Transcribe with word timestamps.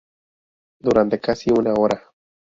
Durante 0.81 1.19
casi 1.19 1.51
una 1.51 1.75
hora. 1.75 2.11